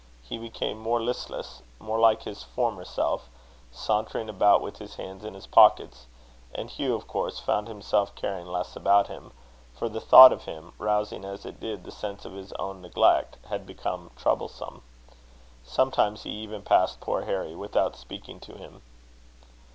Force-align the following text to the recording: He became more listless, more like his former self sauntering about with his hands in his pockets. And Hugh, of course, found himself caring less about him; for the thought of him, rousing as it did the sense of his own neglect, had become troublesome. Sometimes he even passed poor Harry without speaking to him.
He 0.23 0.39
became 0.39 0.79
more 0.79 0.99
listless, 0.99 1.61
more 1.77 1.99
like 1.99 2.23
his 2.23 2.41
former 2.41 2.83
self 2.85 3.29
sauntering 3.71 4.29
about 4.29 4.59
with 4.59 4.77
his 4.77 4.95
hands 4.95 5.23
in 5.23 5.35
his 5.35 5.45
pockets. 5.45 6.07
And 6.55 6.71
Hugh, 6.71 6.95
of 6.95 7.07
course, 7.07 7.37
found 7.37 7.67
himself 7.67 8.15
caring 8.15 8.47
less 8.47 8.75
about 8.75 9.09
him; 9.09 9.31
for 9.75 9.87
the 9.89 10.01
thought 10.01 10.33
of 10.33 10.45
him, 10.45 10.73
rousing 10.79 11.23
as 11.23 11.45
it 11.45 11.59
did 11.59 11.83
the 11.83 11.91
sense 11.91 12.25
of 12.25 12.33
his 12.33 12.51
own 12.53 12.81
neglect, 12.81 13.37
had 13.45 13.63
become 13.67 14.09
troublesome. 14.15 14.81
Sometimes 15.63 16.23
he 16.23 16.31
even 16.31 16.63
passed 16.63 16.99
poor 16.99 17.21
Harry 17.25 17.53
without 17.53 17.95
speaking 17.95 18.39
to 18.39 18.53
him. 18.57 18.81